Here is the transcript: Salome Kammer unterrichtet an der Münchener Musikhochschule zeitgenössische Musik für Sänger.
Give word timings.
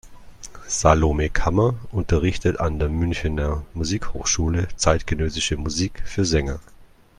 Salome 0.67 1.29
Kammer 1.29 1.75
unterrichtet 1.91 2.59
an 2.59 2.79
der 2.79 2.89
Münchener 2.89 3.63
Musikhochschule 3.75 4.67
zeitgenössische 4.75 5.57
Musik 5.57 6.01
für 6.07 6.25
Sänger. 6.25 6.59